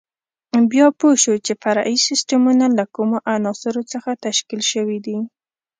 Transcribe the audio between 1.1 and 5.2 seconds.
شو چې فرعي سیسټمونه له کومو عناصرو څخه تشکیل شوي دي.